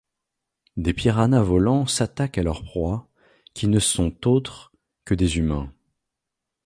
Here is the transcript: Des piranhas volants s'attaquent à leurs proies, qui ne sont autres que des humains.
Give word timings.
Des 0.77 0.93
piranhas 0.95 1.43
volants 1.43 1.85
s'attaquent 1.85 2.39
à 2.39 2.41
leurs 2.41 2.63
proies, 2.63 3.07
qui 3.53 3.67
ne 3.67 3.77
sont 3.77 4.27
autres 4.27 4.71
que 5.05 5.13
des 5.13 5.37
humains. 5.37 5.71